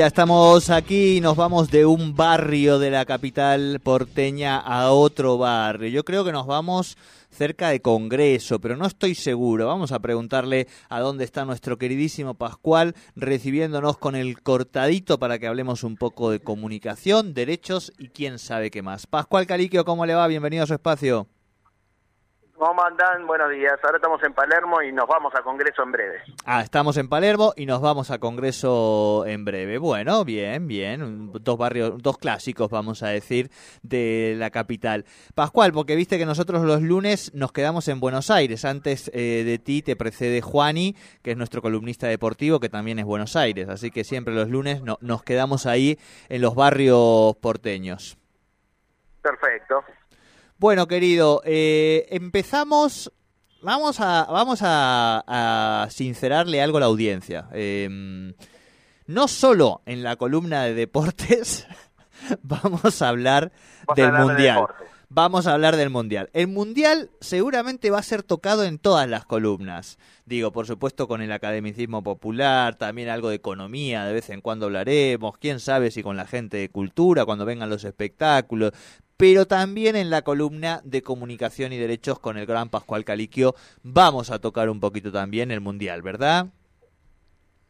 [0.00, 5.38] Ya estamos aquí y nos vamos de un barrio de la capital porteña a otro
[5.38, 5.88] barrio.
[5.88, 6.96] Yo creo que nos vamos
[7.30, 9.66] cerca de Congreso, pero no estoy seguro.
[9.66, 15.48] Vamos a preguntarle a dónde está nuestro queridísimo Pascual recibiéndonos con el cortadito para que
[15.48, 19.08] hablemos un poco de comunicación, derechos y quién sabe qué más.
[19.08, 20.28] Pascual Caliquio, ¿cómo le va?
[20.28, 21.26] Bienvenido a su espacio.
[22.58, 23.24] ¿Cómo andan?
[23.24, 23.78] Buenos días.
[23.84, 26.22] Ahora estamos en Palermo y nos vamos a Congreso en breve.
[26.44, 29.78] Ah, estamos en Palermo y nos vamos a Congreso en breve.
[29.78, 31.30] Bueno, bien, bien.
[31.32, 33.48] Dos barrios, dos clásicos, vamos a decir,
[33.82, 35.04] de la capital.
[35.36, 38.64] Pascual, porque viste que nosotros los lunes nos quedamos en Buenos Aires.
[38.64, 43.04] Antes eh, de ti te precede Juani, que es nuestro columnista deportivo, que también es
[43.04, 43.68] Buenos Aires.
[43.68, 45.96] Así que siempre los lunes no, nos quedamos ahí
[46.28, 48.18] en los barrios porteños.
[49.22, 49.84] Perfecto.
[50.58, 53.12] Bueno, querido, eh, empezamos.
[53.62, 57.48] Vamos a, vamos a, sincerarle algo a la audiencia.
[57.52, 58.34] Em,
[59.06, 61.66] no solo en la columna de deportes
[62.42, 63.52] vamos a hablar
[63.94, 64.66] del mundial.
[65.08, 66.28] vamos a hablar del mundial.
[66.32, 69.96] El mundial seguramente va a ser tocado en todas las columnas.
[70.26, 74.66] Digo, por supuesto, con el academicismo popular, también algo de economía, de vez en cuando
[74.66, 75.38] hablaremos.
[75.38, 78.72] Quién sabe si con la gente de cultura, cuando vengan los espectáculos
[79.18, 84.30] pero también en la columna de comunicación y derechos con el gran Pascual Caliquio vamos
[84.30, 86.46] a tocar un poquito también el Mundial, ¿verdad?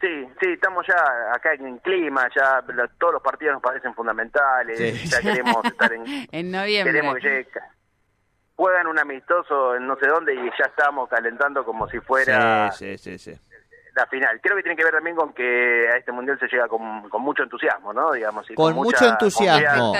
[0.00, 2.62] Sí, sí, estamos ya acá en clima, ya
[2.98, 6.92] todos los partidos nos parecen fundamentales, ya queremos estar en, en noviembre.
[6.92, 7.48] Queremos que llegue,
[8.56, 12.98] juegan un amistoso en no sé dónde y ya estamos calentando como si fuera sí,
[12.98, 13.38] sí, sí,
[13.96, 14.38] la final.
[14.42, 16.82] Creo que tiene que ver también con que a este mundial se llega con,
[17.22, 18.12] mucho entusiasmo, ¿no?
[18.12, 19.94] Digamos, con, mucho entusiasmo,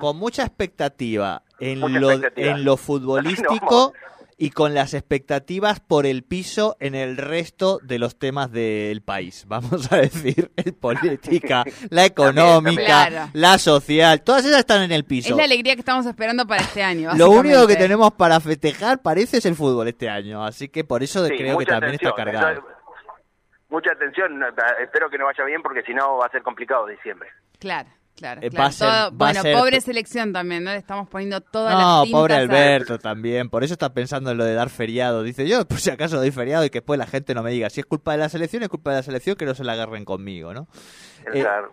[0.00, 3.94] con mucha expectativa en, lo, en lo futbolístico.
[4.38, 9.46] y con las expectativas por el piso en el resto de los temas del país.
[9.48, 15.30] Vamos a decir, el política, la económica, la social, todas esas están en el piso.
[15.30, 17.12] Es la alegría que estamos esperando para este año.
[17.16, 21.02] Lo único que tenemos para festejar parece es el fútbol este año, así que por
[21.02, 22.75] eso creo que también está cargado
[23.68, 24.42] mucha atención,
[24.80, 27.30] espero que no vaya bien porque si no va a ser complicado diciembre.
[27.58, 27.88] Claro.
[28.16, 28.48] Claro, eh,
[29.12, 30.70] bueno, pobre selección también, ¿no?
[30.70, 34.38] Le estamos poniendo todas no, las No, pobre Alberto también, por eso está pensando en
[34.38, 35.22] lo de dar feriado.
[35.22, 37.68] Dice, yo pues si acaso doy feriado y que después la gente no me diga,
[37.68, 39.72] si es culpa de la selección, es culpa de la selección, que no se la
[39.72, 40.66] agarren conmigo, ¿no?
[41.26, 41.72] Eh, claro.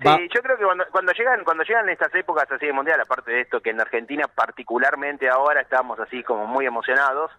[0.00, 3.30] sí, yo creo que cuando, cuando llegan cuando llegan estas épocas así de mundial, aparte
[3.30, 7.30] de esto que en Argentina particularmente ahora estamos así como muy emocionados,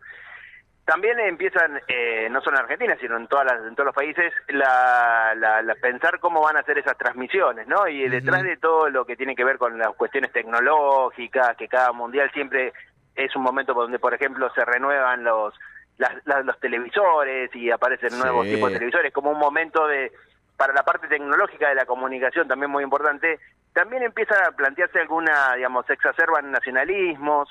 [0.85, 4.33] también empiezan, eh, no solo en Argentina, sino en, todas las, en todos los países,
[4.49, 7.87] la, la, pensar cómo van a ser esas transmisiones, ¿no?
[7.87, 11.93] Y detrás de todo lo que tiene que ver con las cuestiones tecnológicas, que cada
[11.93, 12.73] mundial siempre
[13.15, 15.53] es un momento donde, por ejemplo, se renuevan los,
[15.97, 20.11] los televisores y aparecen nuevos tipos de televisores, como un momento de,
[20.57, 23.39] para la parte tecnológica de la comunicación también muy importante,
[23.73, 27.47] también empiezan a plantearse alguna, digamos, se exacerban nacionalismos,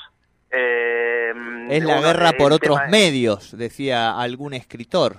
[0.52, 1.32] eh,
[1.70, 5.16] es la guerra por otros medios, decía algún escritor,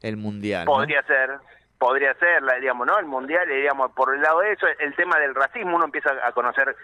[0.00, 0.64] el mundial.
[0.64, 1.30] Podría ser,
[1.78, 2.98] podría ser, digamos, ¿no?
[2.98, 6.30] El mundial, digamos, por el lado de eso, el tema del racismo, uno empieza a
[6.32, 6.76] conocer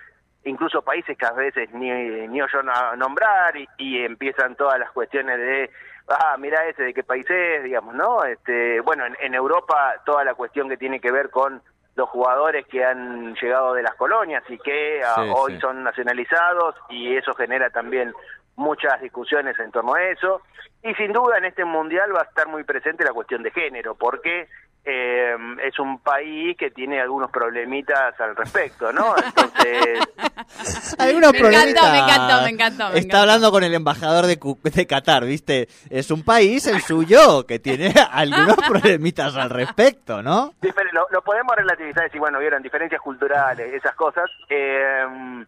[0.45, 5.39] incluso países que a veces ni, ni yo a nombrar y, empiezan todas las cuestiones
[5.39, 5.71] de
[6.09, 10.25] ah mira ese de qué país es digamos no este bueno en, en Europa toda
[10.25, 11.63] la cuestión que tiene que ver con
[11.95, 17.17] los jugadores que han llegado de las colonias y que ah, hoy son nacionalizados y
[17.17, 18.13] eso genera también
[18.57, 20.41] muchas discusiones en torno a eso.
[20.83, 23.95] Y sin duda en este mundial va a estar muy presente la cuestión de género,
[23.95, 24.49] porque
[24.85, 25.35] eh,
[25.65, 29.15] es un país que tiene algunos problemitas al respecto, ¿no?
[29.17, 30.01] Entonces...
[30.99, 31.85] algunos me problemitas...
[31.85, 32.93] Encantó, me encantó, me encantó.
[32.99, 35.69] Está hablando con el embajador de, de Qatar, ¿viste?
[35.89, 40.55] Es un país, el suyo, que tiene algunos problemitas al respecto, ¿no?
[40.61, 44.29] lo, podemos relativizar y decir, bueno, vieron diferencias culturales, esas cosas.
[44.49, 45.45] Eh,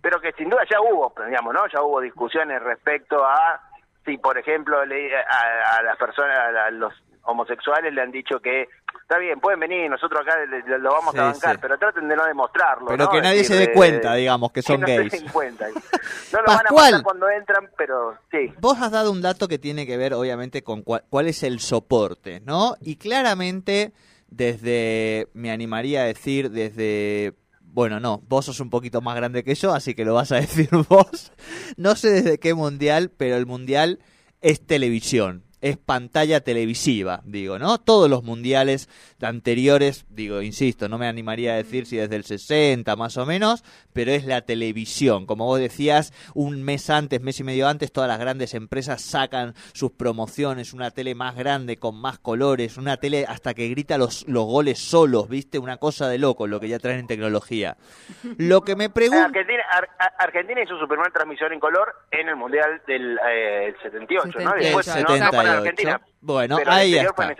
[0.00, 1.60] pero que sin duda ya hubo, digamos, ¿no?
[1.68, 3.60] Ya hubo discusiones respecto a
[4.04, 6.92] si, por ejemplo, le, a, las personas, a los
[7.24, 8.68] homosexuales le han dicho que
[9.02, 10.36] está bien, pueden venir, nosotros acá
[10.78, 12.86] lo vamos a bancar, pero traten de no demostrarlo.
[12.88, 15.12] Pero que nadie se dé cuenta, digamos, que son gays.
[15.12, 15.66] Se cuenta.
[16.32, 18.52] No lo van a cuando entran, pero sí.
[18.60, 21.58] Vos has dado un dato que tiene que ver, obviamente, con cuál, cuál es el
[21.58, 22.76] soporte, ¿no?
[22.80, 23.92] Y claramente,
[24.28, 27.34] desde, me animaría a decir, desde
[27.72, 30.36] bueno, no, vos sos un poquito más grande que yo, así que lo vas a
[30.40, 31.32] decir vos.
[31.76, 34.00] No sé desde qué mundial, pero el mundial
[34.40, 35.44] es televisión.
[35.60, 37.78] Es pantalla televisiva, digo, ¿no?
[37.78, 38.88] Todos los mundiales
[39.20, 43.64] anteriores, digo, insisto, no me animaría a decir si desde el 60 más o menos,
[43.92, 45.26] pero es la televisión.
[45.26, 49.54] Como vos decías, un mes antes, mes y medio antes, todas las grandes empresas sacan
[49.72, 54.26] sus promociones, una tele más grande, con más colores, una tele hasta que grita los,
[54.28, 55.58] los goles solos, ¿viste?
[55.58, 57.76] Una cosa de loco lo que ya traen en tecnología.
[58.38, 59.24] Lo que me pregunto...
[59.24, 59.62] Argentina,
[60.18, 63.18] Argentina hizo su primera transmisión en color en el Mundial del
[63.82, 64.52] 78, eh, ¿no?
[64.54, 65.49] Después, 78.
[66.20, 67.34] Bueno, ahí está.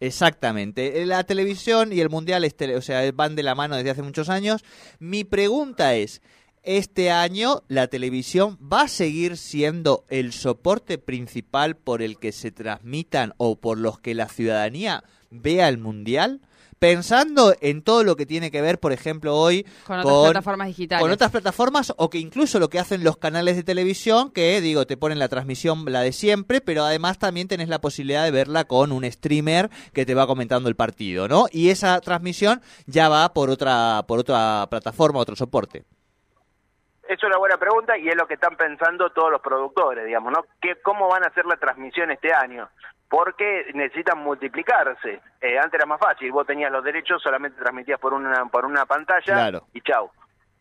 [0.00, 1.06] Exactamente.
[1.06, 2.44] La televisión y el mundial,
[2.76, 4.64] o sea, van de la mano desde hace muchos años.
[4.98, 6.20] Mi pregunta es,
[6.62, 12.50] este año la televisión va a seguir siendo el soporte principal por el que se
[12.50, 16.40] transmitan o por los que la ciudadanía vea el mundial?
[16.78, 21.02] Pensando en todo lo que tiene que ver, por ejemplo, hoy con otras plataformas digitales.
[21.02, 24.86] Con otras plataformas o que incluso lo que hacen los canales de televisión, que digo,
[24.86, 28.64] te ponen la transmisión, la de siempre, pero además también tenés la posibilidad de verla
[28.64, 31.46] con un streamer que te va comentando el partido, ¿no?
[31.50, 35.84] Y esa transmisión ya va por otra, por otra plataforma, otro soporte.
[37.04, 40.32] Eso es una buena pregunta y es lo que están pensando todos los productores, digamos,
[40.32, 40.44] ¿no?
[40.60, 42.68] ¿Qué, ¿Cómo van a hacer la transmisión este año?
[43.14, 45.20] Porque necesitan multiplicarse.
[45.40, 48.86] Eh, antes era más fácil, vos tenías los derechos, solamente transmitías por una, por una
[48.86, 50.10] pantalla y chau.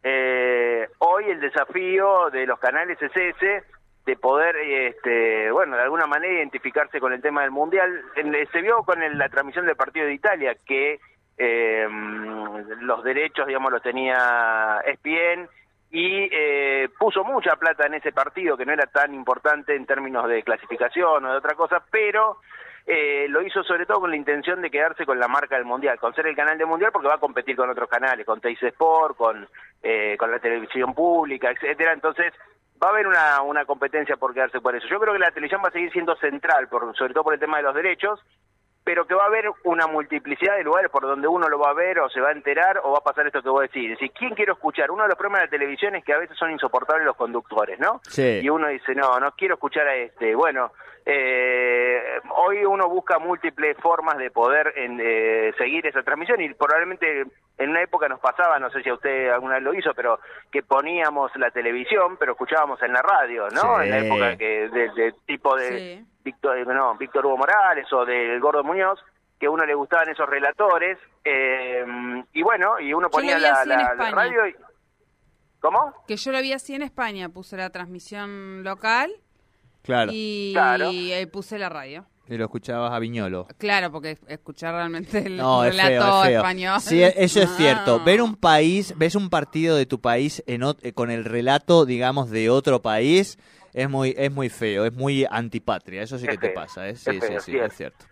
[0.03, 3.63] Eh, hoy el desafío de los canales es ese,
[4.05, 7.89] de poder, este, bueno, de alguna manera identificarse con el tema del Mundial.
[8.51, 10.99] Se vio con la transmisión del partido de Italia que
[11.39, 11.87] eh,
[12.81, 15.49] los derechos, digamos, los tenía ESPN
[15.93, 20.27] y eh, puso mucha plata en ese partido que no era tan importante en términos
[20.27, 22.37] de clasificación o de otra cosa, pero
[22.87, 25.99] eh, lo hizo sobre todo con la intención de quedarse con la marca del Mundial,
[25.99, 28.61] con ser el canal del Mundial porque va a competir con otros canales, con Teis
[28.63, 29.47] Sport, con,
[29.83, 32.33] eh, con la televisión pública, etcétera Entonces
[32.83, 34.87] va a haber una, una competencia por quedarse por eso.
[34.87, 37.39] Yo creo que la televisión va a seguir siendo central, por, sobre todo por el
[37.39, 38.19] tema de los derechos,
[38.83, 41.73] pero que va a haber una multiplicidad de lugares por donde uno lo va a
[41.73, 43.91] ver o se va a enterar o va a pasar esto que vos decís.
[43.91, 44.91] Es decir, ¿quién quiero escuchar?
[44.91, 47.79] Uno de los problemas de la televisión es que a veces son insoportables los conductores,
[47.79, 48.01] ¿no?
[48.03, 48.41] Sí.
[48.41, 50.35] Y uno dice, no, no quiero escuchar a este.
[50.35, 50.71] Bueno,
[51.05, 52.01] eh,
[52.35, 57.25] hoy uno busca múltiples formas de poder eh, seguir esa transmisión y probablemente
[57.57, 60.19] en una época nos pasaba, no sé si a usted alguna vez lo hizo, pero
[60.51, 63.81] que poníamos la televisión, pero escuchábamos en la radio, ¿no?
[63.81, 66.03] En la época que de, tipo de...
[66.23, 68.99] Víctor, eh, no, Víctor Hugo Morales o del Gordo Muñoz,
[69.39, 71.85] que a uno le gustaban esos relatores, eh,
[72.33, 73.63] y bueno, y uno ponía la,
[74.11, 74.55] radio y...
[75.59, 75.93] ¿Cómo?
[76.07, 79.11] Que yo lo vi así en España, puse la transmisión local
[79.81, 80.11] claro.
[80.13, 80.55] y,
[81.31, 82.05] puse la radio.
[82.27, 83.47] Y lo escuchabas a Viñolo.
[83.57, 86.79] Claro, porque escuchar realmente el relato español.
[86.79, 88.01] Sí, eso es cierto.
[88.03, 90.61] Ver un país, ves un partido de tu país en,
[90.93, 93.37] con el relato, digamos, de otro país,
[93.73, 96.95] es muy, es muy feo, es muy antipatria, eso sí que te pasa, ¿eh?
[96.95, 98.05] sí, sí, sí, es cierto.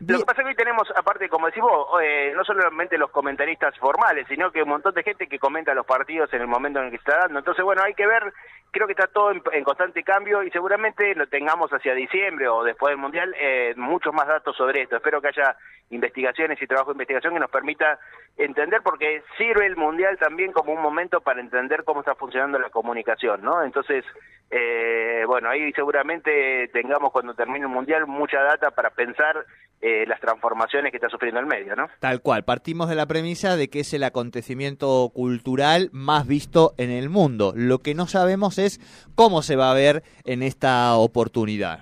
[0.00, 3.10] Lo que pasa es que hoy tenemos, aparte, como decís vos, eh, no solamente los
[3.10, 6.78] comentaristas formales, sino que un montón de gente que comenta los partidos en el momento
[6.78, 7.38] en el que está dando.
[7.38, 8.32] Entonces, bueno, hay que ver,
[8.70, 12.92] creo que está todo en, constante cambio y seguramente lo tengamos hacia diciembre o después
[12.92, 14.96] del Mundial eh, muchos más datos sobre esto.
[14.96, 15.56] Espero que haya
[15.90, 17.98] investigaciones y trabajo de investigación que nos permita
[18.36, 22.70] entender, porque sirve el Mundial también como un momento para entender cómo está funcionando la
[22.70, 23.62] comunicación, ¿no?
[23.62, 24.04] Entonces,
[24.50, 29.44] eh, bueno, ahí seguramente tengamos cuando termine el Mundial mucha data para pensar
[29.80, 31.88] eh, las transformaciones que está sufriendo el medio, ¿no?
[32.00, 36.90] Tal cual, partimos de la premisa de que es el acontecimiento cultural más visto en
[36.90, 37.52] el mundo.
[37.56, 38.80] Lo que no sabemos es
[39.14, 41.80] cómo se va a ver en esta oportunidad.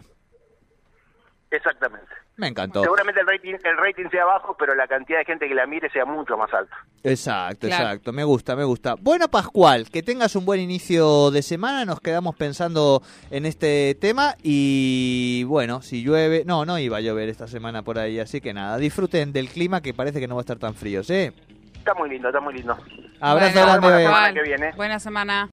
[1.51, 2.10] Exactamente.
[2.41, 2.83] Me encantó.
[2.83, 5.91] Seguramente el rating, el rating sea bajo, pero la cantidad de gente que la mire
[5.91, 6.75] sea mucho más alta.
[7.05, 8.13] Exacto, exacto.
[8.13, 8.95] Me gusta, me gusta.
[8.99, 11.85] Bueno, Pascual, que tengas un buen inicio de semana.
[11.85, 14.37] Nos quedamos pensando en este tema.
[14.43, 16.45] Y bueno, si llueve.
[16.47, 18.19] No, no iba a llover esta semana por ahí.
[18.19, 21.03] Así que nada, disfruten del clima que parece que no va a estar tan frío,
[21.05, 21.31] ¿sí?
[21.77, 22.77] Está muy lindo, está muy lindo.
[23.21, 24.73] Abrazo grande.
[24.77, 25.49] Buena semana.